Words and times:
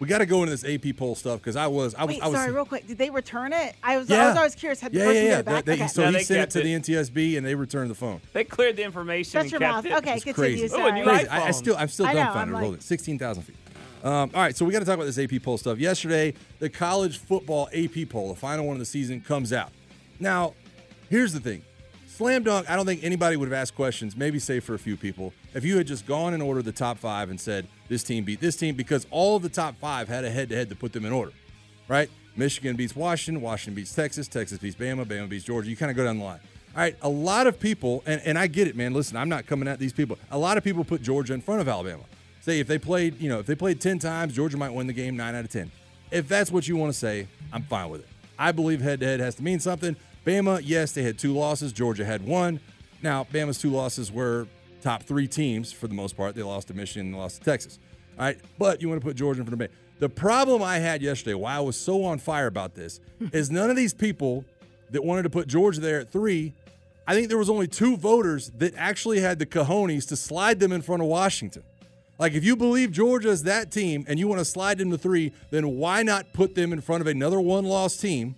We 0.00 0.06
got 0.06 0.18
to 0.18 0.26
go 0.26 0.44
into 0.44 0.54
this 0.56 0.64
AP 0.64 0.96
poll 0.96 1.16
stuff 1.16 1.40
because 1.40 1.56
I 1.56 1.66
was, 1.66 1.94
I 1.96 2.04
was, 2.04 2.14
Wait, 2.14 2.22
I 2.22 2.28
was. 2.28 2.36
sorry, 2.36 2.52
real 2.52 2.64
quick. 2.64 2.86
Did 2.86 2.98
they 2.98 3.10
return 3.10 3.52
it? 3.52 3.74
I 3.82 3.96
was, 3.98 4.08
Yeah. 4.08 4.26
I 4.26 4.28
was 4.28 4.36
always 4.36 4.54
curious. 4.54 4.78
Had 4.80 4.92
the 4.92 4.98
yeah, 4.98 5.04
person 5.06 5.16
yeah, 5.16 5.22
get 5.22 5.30
yeah. 5.30 5.38
it 5.40 5.44
back? 5.46 5.64
They- 5.64 5.76
they- 5.76 5.82
okay. 5.82 5.88
So 5.88 6.10
No, 6.10 6.18
he 6.18 6.24
sent 6.24 6.40
it 6.40 6.50
to 6.50 6.60
it. 6.60 6.62
the 6.84 6.92
NTSB 6.94 7.36
and 7.36 7.44
they 7.44 7.54
returned 7.56 7.90
the 7.90 7.96
phone. 7.96 8.20
They 8.32 8.44
cleared 8.44 8.76
the 8.76 8.84
information. 8.84 9.30
Shut 9.32 9.42
and 9.42 9.50
your 9.50 9.58
kept 9.60 9.72
mouth. 9.72 9.84
It. 9.86 9.92
Okay, 9.94 10.14
It's 10.14 10.24
continue. 10.24 10.58
crazy. 10.60 10.74
Oh, 10.74 10.86
and 10.86 10.98
you 10.98 11.04
Sorry. 11.04 11.16
Crazy. 11.18 11.28
I, 11.30 11.46
I 11.46 11.50
still, 11.50 11.76
I'm 11.76 11.88
still 11.88 12.06
I 12.06 12.12
know, 12.12 12.18
dumbfounded. 12.24 12.48
I'm 12.48 12.52
like- 12.54 12.62
Hold 12.62 12.74
it. 12.76 12.82
Sixteen 12.84 13.18
thousand 13.18 13.42
feet. 13.42 13.56
Um, 14.04 14.30
all 14.32 14.40
right, 14.42 14.56
so 14.56 14.64
we 14.64 14.70
got 14.72 14.78
to 14.78 14.84
talk 14.84 14.94
about 14.94 15.06
this 15.12 15.18
AP 15.18 15.42
poll 15.42 15.58
stuff. 15.58 15.78
Yesterday, 15.78 16.34
the 16.60 16.70
college 16.70 17.18
football 17.18 17.68
AP 17.74 18.08
poll, 18.08 18.28
the 18.32 18.38
final 18.38 18.64
one 18.66 18.74
of 18.76 18.78
the 18.78 18.84
season, 18.86 19.20
comes 19.20 19.52
out. 19.52 19.70
Now, 20.20 20.54
here's 21.10 21.32
the 21.32 21.40
thing: 21.40 21.62
slam 22.18 22.42
dunk. 22.42 22.68
I 22.68 22.74
don't 22.74 22.84
think 22.84 23.04
anybody 23.04 23.36
would 23.36 23.46
have 23.46 23.52
asked 23.52 23.76
questions. 23.76 24.16
Maybe 24.16 24.40
say 24.40 24.58
for 24.58 24.74
a 24.74 24.78
few 24.78 24.96
people, 24.96 25.32
if 25.54 25.64
you 25.64 25.76
had 25.76 25.86
just 25.86 26.04
gone 26.04 26.34
and 26.34 26.42
ordered 26.42 26.64
the 26.64 26.72
top 26.72 26.98
five 26.98 27.30
and 27.30 27.40
said 27.40 27.68
this 27.88 28.02
team 28.02 28.24
beat 28.24 28.40
this 28.40 28.56
team, 28.56 28.74
because 28.74 29.06
all 29.12 29.36
of 29.36 29.42
the 29.42 29.48
top 29.48 29.76
five 29.78 30.08
had 30.08 30.24
a 30.24 30.30
head-to-head 30.30 30.68
to 30.68 30.74
put 30.74 30.92
them 30.92 31.04
in 31.04 31.12
order, 31.12 31.30
right? 31.86 32.10
Michigan 32.34 32.74
beats 32.74 32.96
Washington, 32.96 33.40
Washington 33.40 33.74
beats 33.74 33.94
Texas, 33.94 34.26
Texas 34.26 34.58
beats 34.58 34.74
Bama, 34.74 35.04
Bama 35.04 35.28
beats 35.28 35.44
Georgia. 35.44 35.70
You 35.70 35.76
kind 35.76 35.92
of 35.92 35.96
go 35.96 36.02
down 36.02 36.18
the 36.18 36.24
line. 36.24 36.40
All 36.74 36.82
right, 36.82 36.96
a 37.02 37.08
lot 37.08 37.46
of 37.46 37.60
people, 37.60 38.02
and, 38.04 38.20
and 38.24 38.36
I 38.36 38.48
get 38.48 38.66
it, 38.66 38.74
man. 38.74 38.92
Listen, 38.92 39.16
I'm 39.16 39.28
not 39.28 39.46
coming 39.46 39.68
at 39.68 39.78
these 39.78 39.92
people. 39.92 40.18
A 40.32 40.38
lot 40.38 40.58
of 40.58 40.64
people 40.64 40.82
put 40.82 41.00
Georgia 41.02 41.34
in 41.34 41.40
front 41.40 41.60
of 41.60 41.68
Alabama. 41.68 42.02
Say 42.40 42.58
if 42.58 42.66
they 42.66 42.78
played, 42.78 43.20
you 43.20 43.28
know, 43.28 43.38
if 43.38 43.46
they 43.46 43.54
played 43.54 43.80
10 43.80 44.00
times, 44.00 44.34
Georgia 44.34 44.56
might 44.56 44.72
win 44.72 44.88
the 44.88 44.92
game 44.92 45.16
9 45.16 45.34
out 45.36 45.44
of 45.44 45.50
10. 45.50 45.70
If 46.10 46.26
that's 46.26 46.50
what 46.50 46.66
you 46.66 46.76
want 46.76 46.92
to 46.92 46.98
say, 46.98 47.28
I'm 47.52 47.62
fine 47.62 47.88
with 47.90 48.00
it. 48.00 48.08
I 48.38 48.50
believe 48.50 48.80
head 48.80 49.00
to 49.00 49.06
head 49.06 49.20
has 49.20 49.36
to 49.36 49.42
mean 49.44 49.60
something. 49.60 49.96
Bama, 50.28 50.60
yes, 50.62 50.92
they 50.92 51.02
had 51.02 51.18
two 51.18 51.32
losses. 51.32 51.72
Georgia 51.72 52.04
had 52.04 52.22
one. 52.26 52.60
Now, 53.02 53.24
Bama's 53.24 53.56
two 53.56 53.70
losses 53.70 54.12
were 54.12 54.46
top 54.82 55.02
three 55.02 55.26
teams 55.26 55.72
for 55.72 55.86
the 55.86 55.94
most 55.94 56.18
part. 56.18 56.34
They 56.34 56.42
lost 56.42 56.68
to 56.68 56.74
Michigan 56.74 57.06
and 57.06 57.14
they 57.14 57.18
lost 57.18 57.38
to 57.38 57.44
Texas. 57.44 57.78
All 58.18 58.26
right, 58.26 58.38
but 58.58 58.82
you 58.82 58.90
want 58.90 59.00
to 59.00 59.06
put 59.06 59.16
Georgia 59.16 59.40
in 59.40 59.46
front 59.46 59.58
of 59.62 59.70
Bama. 59.70 59.72
The 60.00 60.10
problem 60.10 60.62
I 60.62 60.80
had 60.80 61.00
yesterday, 61.00 61.32
why 61.32 61.54
I 61.54 61.60
was 61.60 61.80
so 61.80 62.04
on 62.04 62.18
fire 62.18 62.46
about 62.46 62.74
this, 62.74 63.00
is 63.32 63.50
none 63.50 63.70
of 63.70 63.76
these 63.76 63.94
people 63.94 64.44
that 64.90 65.02
wanted 65.02 65.22
to 65.22 65.30
put 65.30 65.48
Georgia 65.48 65.80
there 65.80 66.00
at 66.00 66.12
three. 66.12 66.52
I 67.06 67.14
think 67.14 67.28
there 67.28 67.38
was 67.38 67.48
only 67.48 67.66
two 67.66 67.96
voters 67.96 68.50
that 68.58 68.74
actually 68.76 69.20
had 69.20 69.38
the 69.38 69.46
cojones 69.46 70.06
to 70.08 70.16
slide 70.16 70.60
them 70.60 70.72
in 70.72 70.82
front 70.82 71.00
of 71.00 71.08
Washington. 71.08 71.62
Like, 72.18 72.34
if 72.34 72.44
you 72.44 72.54
believe 72.54 72.92
Georgia 72.92 73.30
is 73.30 73.44
that 73.44 73.72
team 73.72 74.04
and 74.06 74.18
you 74.18 74.28
want 74.28 74.40
to 74.40 74.44
slide 74.44 74.76
them 74.76 74.90
to 74.90 74.98
three, 74.98 75.32
then 75.50 75.78
why 75.78 76.02
not 76.02 76.34
put 76.34 76.54
them 76.54 76.74
in 76.74 76.82
front 76.82 77.00
of 77.00 77.06
another 77.06 77.40
one 77.40 77.64
loss 77.64 77.96
team 77.96 78.36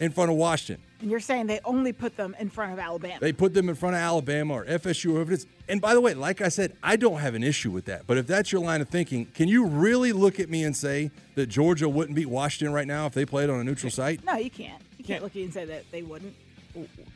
in 0.00 0.10
front 0.10 0.28
of 0.28 0.36
Washington? 0.36 0.82
And 1.02 1.10
you're 1.10 1.18
saying 1.20 1.48
they 1.48 1.58
only 1.64 1.92
put 1.92 2.16
them 2.16 2.36
in 2.38 2.48
front 2.48 2.72
of 2.72 2.78
Alabama. 2.78 3.16
They 3.20 3.32
put 3.32 3.54
them 3.54 3.68
in 3.68 3.74
front 3.74 3.96
of 3.96 4.00
Alabama 4.00 4.54
or 4.54 4.64
FSU 4.64 5.06
or 5.06 5.12
whoever 5.14 5.32
it 5.32 5.34
is. 5.34 5.46
And 5.68 5.80
by 5.80 5.94
the 5.94 6.00
way, 6.00 6.14
like 6.14 6.40
I 6.40 6.48
said, 6.48 6.76
I 6.80 6.94
don't 6.94 7.18
have 7.18 7.34
an 7.34 7.42
issue 7.42 7.72
with 7.72 7.86
that. 7.86 8.06
But 8.06 8.18
if 8.18 8.26
that's 8.28 8.52
your 8.52 8.62
line 8.62 8.80
of 8.80 8.88
thinking, 8.88 9.26
can 9.26 9.48
you 9.48 9.66
really 9.66 10.12
look 10.12 10.38
at 10.38 10.48
me 10.48 10.62
and 10.62 10.76
say 10.76 11.10
that 11.34 11.46
Georgia 11.46 11.88
wouldn't 11.88 12.14
beat 12.14 12.28
Washington 12.28 12.72
right 12.72 12.86
now 12.86 13.06
if 13.06 13.14
they 13.14 13.26
played 13.26 13.50
on 13.50 13.58
a 13.58 13.64
neutral 13.64 13.90
site? 13.90 14.24
no, 14.24 14.34
you 14.34 14.48
can't. 14.48 14.80
You 14.96 15.04
can't 15.04 15.06
Can't- 15.08 15.22
look 15.24 15.32
at 15.32 15.36
you 15.36 15.44
and 15.44 15.52
say 15.52 15.64
that 15.64 15.90
they 15.90 16.02
wouldn't. 16.02 16.34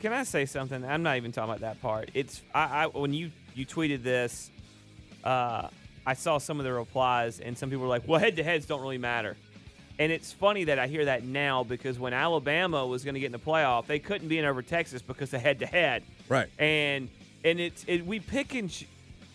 Can 0.00 0.12
I 0.12 0.24
say 0.24 0.44
something? 0.46 0.84
I'm 0.84 1.04
not 1.04 1.16
even 1.16 1.30
talking 1.30 1.50
about 1.50 1.60
that 1.60 1.80
part. 1.80 2.10
It's 2.12 2.42
I, 2.52 2.84
I 2.84 2.86
when 2.88 3.14
you 3.14 3.30
you 3.54 3.64
tweeted 3.64 4.02
this, 4.02 4.50
uh, 5.24 5.68
I 6.04 6.14
saw 6.14 6.36
some 6.38 6.58
of 6.58 6.64
the 6.64 6.72
replies, 6.72 7.38
and 7.40 7.56
some 7.56 7.70
people 7.70 7.84
were 7.84 7.88
like, 7.88 8.02
"Well, 8.06 8.18
head 8.20 8.36
to 8.36 8.42
heads 8.42 8.66
don't 8.66 8.82
really 8.82 8.98
matter." 8.98 9.36
And 9.98 10.12
it's 10.12 10.32
funny 10.32 10.64
that 10.64 10.78
I 10.78 10.86
hear 10.88 11.06
that 11.06 11.24
now 11.24 11.64
because 11.64 11.98
when 11.98 12.12
Alabama 12.12 12.86
was 12.86 13.02
going 13.02 13.14
to 13.14 13.20
get 13.20 13.26
in 13.26 13.32
the 13.32 13.38
playoff, 13.38 13.86
they 13.86 13.98
couldn't 13.98 14.28
be 14.28 14.38
in 14.38 14.44
over 14.44 14.62
Texas 14.62 15.00
because 15.00 15.32
of 15.32 15.40
head 15.40 15.60
to 15.60 15.66
head. 15.66 16.02
Right. 16.28 16.48
And 16.58 17.08
and 17.44 17.60
it's 17.60 17.84
it, 17.86 18.04
we 18.04 18.20
pick 18.20 18.54
and 18.54 18.70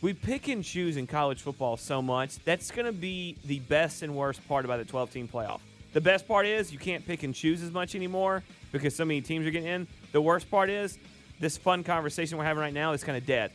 we 0.01 0.13
pick 0.13 0.47
and 0.47 0.63
choose 0.63 0.97
in 0.97 1.07
college 1.07 1.41
football 1.41 1.77
so 1.77 2.01
much. 2.01 2.43
That's 2.43 2.69
going 2.71 2.85
to 2.85 2.91
be 2.91 3.37
the 3.45 3.59
best 3.59 4.03
and 4.03 4.15
worst 4.15 4.47
part 4.47 4.65
about 4.65 4.79
the 4.79 4.85
12 4.85 5.11
team 5.11 5.27
playoff. 5.27 5.61
The 5.93 6.01
best 6.01 6.27
part 6.27 6.45
is 6.45 6.71
you 6.71 6.79
can't 6.79 7.05
pick 7.05 7.23
and 7.23 7.35
choose 7.35 7.61
as 7.61 7.71
much 7.71 7.95
anymore 7.95 8.43
because 8.71 8.95
so 8.95 9.05
many 9.05 9.21
teams 9.21 9.45
are 9.45 9.51
getting 9.51 9.67
in. 9.67 9.87
The 10.11 10.21
worst 10.21 10.49
part 10.49 10.69
is 10.69 10.97
this 11.39 11.57
fun 11.57 11.83
conversation 11.83 12.37
we're 12.37 12.45
having 12.45 12.61
right 12.61 12.73
now 12.73 12.93
is 12.93 13.03
kind 13.03 13.17
of 13.17 13.25
dead. 13.25 13.51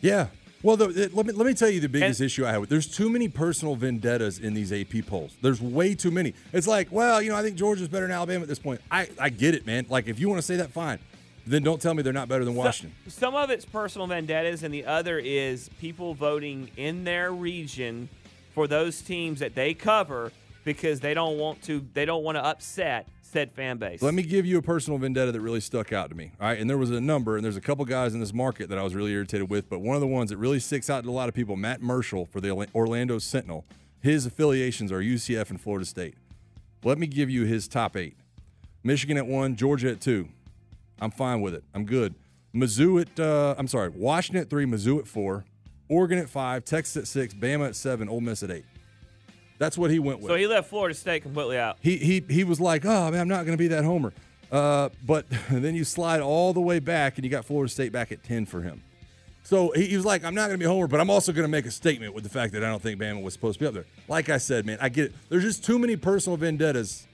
Yeah. 0.00 0.28
Well, 0.66 0.76
the, 0.76 0.88
the- 0.88 1.10
let 1.14 1.26
me 1.26 1.32
let 1.32 1.46
me 1.46 1.54
tell 1.54 1.70
you 1.70 1.78
the 1.78 1.88
biggest 1.88 2.18
And- 2.18 2.26
issue 2.26 2.44
I 2.44 2.50
have 2.50 2.60
with. 2.60 2.70
There's 2.70 2.88
too 2.88 3.08
many 3.08 3.28
personal 3.28 3.76
vendettas 3.76 4.40
in 4.40 4.52
these 4.52 4.72
AP 4.72 5.06
polls. 5.06 5.36
There's 5.40 5.60
way 5.62 5.94
too 5.94 6.10
many. 6.10 6.34
It's 6.52 6.66
like, 6.66 6.88
well, 6.90 7.22
you 7.22 7.30
know, 7.30 7.36
I 7.36 7.42
think 7.42 7.54
Georgia's 7.54 7.86
better 7.86 8.04
than 8.04 8.10
Alabama 8.16 8.42
at 8.42 8.48
this 8.48 8.58
point. 8.58 8.80
I 8.90 9.08
I 9.16 9.28
get 9.28 9.54
it, 9.54 9.64
man. 9.64 9.86
Like, 9.88 10.08
if 10.08 10.18
you 10.18 10.28
want 10.28 10.38
to 10.38 10.42
say 10.46 10.56
that, 10.56 10.72
fine. 10.72 10.98
Then 11.46 11.62
don't 11.62 11.80
tell 11.80 11.94
me 11.94 12.02
they're 12.02 12.12
not 12.12 12.28
better 12.28 12.44
than 12.44 12.56
Washington. 12.56 12.96
So- 13.04 13.20
some 13.20 13.36
of 13.36 13.48
it's 13.50 13.64
personal 13.64 14.08
vendettas, 14.08 14.64
and 14.64 14.74
the 14.74 14.84
other 14.86 15.20
is 15.20 15.70
people 15.80 16.14
voting 16.14 16.68
in 16.76 17.04
their 17.04 17.32
region 17.32 18.08
for 18.52 18.66
those 18.66 19.00
teams 19.02 19.38
that 19.38 19.54
they 19.54 19.72
cover 19.72 20.32
because 20.66 21.00
they 21.00 21.14
don't 21.14 21.38
want 21.38 21.62
to. 21.62 21.86
They 21.94 22.04
don't 22.04 22.22
want 22.22 22.36
to 22.36 22.44
upset 22.44 23.08
said 23.22 23.52
fan 23.52 23.78
base. 23.78 24.02
Let 24.02 24.14
me 24.14 24.22
give 24.22 24.46
you 24.46 24.58
a 24.58 24.62
personal 24.62 24.98
vendetta 24.98 25.32
that 25.32 25.40
really 25.40 25.60
stuck 25.60 25.92
out 25.92 26.10
to 26.10 26.16
me. 26.16 26.32
All 26.40 26.48
right, 26.48 26.58
and 26.58 26.68
there 26.68 26.78
was 26.78 26.90
a 26.90 27.00
number, 27.00 27.36
and 27.36 27.44
there's 27.44 27.56
a 27.56 27.60
couple 27.60 27.84
guys 27.84 28.14
in 28.14 28.20
this 28.20 28.32
market 28.32 28.68
that 28.68 28.78
I 28.78 28.82
was 28.82 28.94
really 28.94 29.12
irritated 29.12 29.50
with, 29.50 29.68
but 29.68 29.80
one 29.80 29.94
of 29.94 30.00
the 30.00 30.06
ones 30.06 30.30
that 30.30 30.36
really 30.36 30.60
sticks 30.60 30.90
out 30.90 31.04
to 31.04 31.10
a 31.10 31.12
lot 31.12 31.28
of 31.28 31.34
people, 31.34 31.56
Matt 31.56 31.80
Murschel 31.80 32.28
for 32.28 32.40
the 32.40 32.50
Orlando 32.74 33.18
Sentinel, 33.18 33.64
his 34.00 34.26
affiliations 34.26 34.92
are 34.92 35.00
UCF 35.00 35.50
and 35.50 35.60
Florida 35.60 35.84
State. 35.84 36.14
Let 36.84 36.98
me 36.98 37.06
give 37.06 37.30
you 37.30 37.44
his 37.44 37.68
top 37.68 37.96
eight: 37.96 38.16
Michigan 38.82 39.16
at 39.16 39.26
one, 39.26 39.56
Georgia 39.56 39.90
at 39.90 40.00
two. 40.00 40.28
I'm 41.00 41.10
fine 41.10 41.40
with 41.40 41.54
it. 41.54 41.64
I'm 41.74 41.84
good. 41.84 42.14
Mizzou 42.54 43.02
at, 43.02 43.20
uh, 43.20 43.54
I'm 43.58 43.68
sorry, 43.68 43.90
Washington 43.90 44.42
at 44.42 44.50
three, 44.50 44.64
Mizzou 44.64 44.98
at 44.98 45.06
four, 45.06 45.44
Oregon 45.88 46.18
at 46.18 46.30
five, 46.30 46.64
Texas 46.64 46.96
at 46.96 47.06
six, 47.06 47.34
Bama 47.34 47.68
at 47.68 47.76
seven, 47.76 48.08
Ole 48.08 48.22
Miss 48.22 48.42
at 48.42 48.50
eight. 48.50 48.64
That's 49.58 49.78
what 49.78 49.90
he 49.90 49.98
went 49.98 50.20
with 50.20 50.30
so 50.30 50.36
he 50.36 50.46
left 50.46 50.68
Florida 50.68 50.94
State 50.94 51.22
completely 51.22 51.58
out. 51.58 51.78
he 51.80 51.96
he 51.96 52.22
he 52.28 52.44
was 52.44 52.60
like, 52.60 52.84
"Oh 52.84 53.10
man, 53.10 53.20
I'm 53.20 53.28
not 53.28 53.46
going 53.46 53.56
to 53.56 53.62
be 53.62 53.68
that 53.68 53.84
homer." 53.84 54.12
Uh, 54.52 54.90
but 55.04 55.26
then 55.50 55.74
you 55.74 55.84
slide 55.84 56.20
all 56.20 56.52
the 56.52 56.60
way 56.60 56.78
back, 56.78 57.16
and 57.16 57.24
you 57.24 57.30
got 57.30 57.44
Florida 57.44 57.70
State 57.70 57.92
back 57.92 58.12
at 58.12 58.22
ten 58.22 58.46
for 58.46 58.62
him. 58.62 58.82
So 59.42 59.70
he, 59.76 59.86
he 59.86 59.96
was 59.96 60.04
like, 60.04 60.24
"I'm 60.24 60.34
not 60.34 60.48
going 60.48 60.58
to 60.58 60.58
be 60.58 60.66
a 60.66 60.68
homer, 60.68 60.88
but 60.88 61.00
I'm 61.00 61.10
also 61.10 61.32
going 61.32 61.44
to 61.44 61.50
make 61.50 61.66
a 61.66 61.70
statement 61.70 62.14
with 62.14 62.24
the 62.24 62.30
fact 62.30 62.52
that 62.52 62.62
I 62.64 62.68
don't 62.68 62.82
think 62.82 63.00
Bama 63.00 63.22
was 63.22 63.32
supposed 63.34 63.58
to 63.58 63.64
be 63.64 63.68
up 63.68 63.74
there." 63.74 63.86
Like 64.08 64.28
I 64.28 64.38
said, 64.38 64.66
man, 64.66 64.78
I 64.80 64.88
get 64.88 65.06
it. 65.06 65.14
There's 65.28 65.44
just 65.44 65.64
too 65.64 65.78
many 65.78 65.96
personal 65.96 66.36
vendettas 66.36 67.06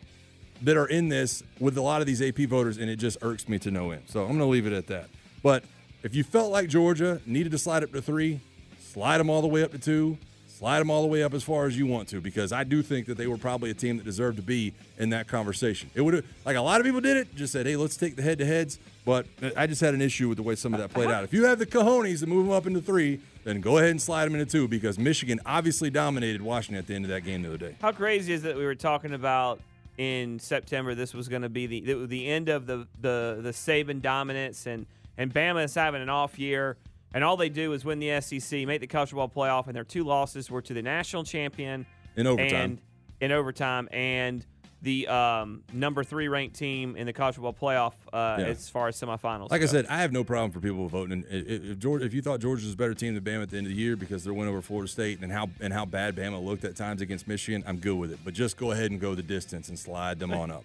that 0.63 0.77
are 0.77 0.87
in 0.87 1.09
this 1.09 1.43
with 1.59 1.77
a 1.77 1.83
lot 1.83 2.01
of 2.01 2.07
these 2.07 2.23
AP 2.23 2.39
voters, 2.49 2.79
and 2.79 2.89
it 2.89 2.97
just 2.97 3.19
irks 3.23 3.49
me 3.49 3.59
to 3.61 3.71
no 3.71 3.91
end. 3.91 4.03
So 4.07 4.23
I'm 4.23 4.29
going 4.29 4.39
to 4.39 4.47
leave 4.47 4.67
it 4.67 4.73
at 4.73 4.87
that. 4.89 5.09
But 5.43 5.65
if 6.03 6.15
you 6.15 6.25
felt 6.25 6.51
like 6.53 6.69
Georgia 6.69 7.21
needed 7.27 7.53
to 7.53 7.59
slide 7.59 7.83
up 7.83 7.93
to 7.93 8.03
three, 8.03 8.41
slide 8.81 9.19
them 9.19 9.29
all 9.29 9.43
the 9.43 9.49
way 9.49 9.63
up 9.63 9.73
to 9.73 9.79
two, 9.79 10.19
slide 10.63 10.79
them 10.79 10.93
all 10.93 11.03
the 11.03 11.09
way 11.09 11.25
up 11.25 11.35
as 11.35 11.43
far 11.43 11.67
as 11.67 11.77
you 11.77 11.89
want 11.89 12.07
to, 12.07 12.21
because 12.21 12.53
I 12.53 12.63
do 12.63 12.83
think 12.83 13.09
that 13.09 13.19
they 13.19 13.27
were 13.27 13.37
probably 13.37 13.71
a 13.71 13.75
team 13.75 13.97
that 13.97 14.05
deserved 14.05 14.37
to 14.37 14.45
be 14.45 14.73
in 14.97 15.11
that 15.11 15.27
conversation. 15.27 15.91
It 15.93 16.03
would 16.03 16.15
have, 16.15 16.25
like 16.45 16.55
a 16.55 16.61
lot 16.61 16.79
of 16.79 16.87
people 16.87 17.01
did 17.01 17.17
it, 17.17 17.35
just 17.35 17.53
said, 17.53 17.67
hey, 17.67 17.75
let's 17.75 17.97
take 17.97 18.15
the 18.15 18.23
head 18.23 18.39
to 18.39 18.47
heads. 18.47 18.79
But 19.05 19.27
I 19.57 19.67
just 19.67 19.81
had 19.81 19.93
an 19.93 20.01
issue 20.01 20.29
with 20.29 20.37
the 20.37 20.45
way 20.45 20.55
some 20.55 20.73
of 20.73 20.79
that 20.79 20.93
played 20.93 21.11
out. 21.11 21.25
If 21.25 21.33
you 21.33 21.47
have 21.47 21.59
the 21.59 21.67
cojones 21.67 22.21
to 22.21 22.29
move 22.29 22.47
them 22.47 22.55
up 22.55 22.65
into 22.69 22.81
three, 22.81 23.19
then 23.43 23.61
go 23.61 23.79
ahead 23.79 23.91
and 23.91 24.01
slide 24.01 24.27
them 24.27 24.37
into 24.37 24.47
two, 24.47 24.69
because 24.69 25.01
Michigan 25.01 25.41
obviously 25.45 25.91
dominated 25.91 26.41
Washington 26.41 26.79
at 26.79 26.87
the 26.87 26.95
end 26.95 27.07
of 27.07 27.11
that 27.11 27.23
game 27.23 27.43
the 27.43 27.49
other 27.49 27.59
day. 27.59 27.75
How 27.81 27.91
crazy 27.91 28.33
is 28.33 28.43
that 28.43 28.57
we 28.57 28.65
were 28.65 28.77
talking 28.77 29.15
about 29.15 29.61
in 29.99 30.39
September? 30.39 30.95
This 30.95 31.13
was 31.13 31.27
going 31.27 31.43
to 31.43 31.49
be 31.49 31.67
the, 31.67 31.81
the 31.81 32.07
the 32.07 32.29
end 32.29 32.49
of 32.49 32.67
the 32.67 32.87
the 33.01 33.41
the 33.43 33.51
Saban 33.51 34.01
dominance, 34.01 34.67
and 34.67 34.87
and 35.19 35.35
Bama 35.35 35.65
is 35.65 35.75
having 35.75 36.03
an 36.03 36.09
off 36.09 36.39
year, 36.39 36.77
and 37.15 37.23
all 37.25 37.37
they 37.37 37.49
do 37.49 37.73
is 37.73 37.85
win 37.85 37.99
the 37.99 38.21
SEC, 38.21 38.67
make 38.67 38.81
the 38.81 38.87
college 38.87 39.11
football 39.11 39.29
playoff, 39.29 39.67
and 39.67 39.77
their 39.77 39.85
two 39.85 40.05
losses 40.05 40.51
were 40.51 40.63
to 40.63 40.75
the 40.75 40.83
national 40.83 41.25
champion 41.25 41.87
In 42.17 42.27
overtime. 42.27 42.55
and 42.55 42.79
in 43.21 43.33
overtime 43.33 43.89
and 43.93 44.45
the 44.83 45.07
um, 45.07 45.63
number 45.73 46.03
three 46.03 46.27
ranked 46.27 46.57
team 46.57 46.97
in 46.97 47.07
the 47.07 47.13
college 47.13 47.37
football 47.37 47.53
playoff 47.55 47.93
uh, 48.13 48.37
Yeah. 48.41 48.47
as 48.47 48.69
far 48.69 48.89
as 48.89 49.01
semifinals. 49.01 49.49
Like 49.53 49.63
I 49.63 49.67
said, 49.67 49.87
I 49.87 49.99
have 49.99 50.11
no 50.11 50.25
problem 50.25 50.51
for 50.51 50.59
people 50.59 50.89
voting. 50.89 51.13
And 51.13 51.25
i- 51.31 51.37
i- 51.37 51.71
if 51.71 51.79
Georgia, 51.79 52.05
if 52.05 52.13
you 52.13 52.21
thought 52.21 52.41
Georgia 52.41 52.65
was 52.65 52.75
a 52.75 52.77
better 52.77 52.93
team 52.95 53.15
than 53.15 53.23
Bama 53.23 53.45
at 53.45 53.51
the 53.51 53.59
end 53.59 53.69
of 53.69 53.73
the 53.73 53.79
year 53.79 53.95
because 53.95 54.25
their 54.25 54.35
win 54.35 54.49
over 54.49 54.61
Florida 54.61 54.91
State 54.91 55.21
and 55.23 55.31
how 55.31 55.49
and 55.61 55.73
how 55.73 55.85
bad 55.85 56.17
Bama 56.17 56.43
looked 56.45 56.65
at 56.65 56.75
times 56.75 57.01
against 57.01 57.29
Michigan, 57.29 57.63
I'm 57.65 57.77
good 57.77 57.95
with 57.97 58.11
it. 58.11 58.19
But 58.25 58.35
just 58.35 58.57
go 58.57 58.73
ahead 58.73 58.91
and 58.91 58.99
go 59.01 59.15
the 59.15 59.23
distance 59.23 59.69
and 59.69 59.79
slide 59.79 60.19
them 60.19 60.33
on 60.33 60.51
up. 60.51 60.65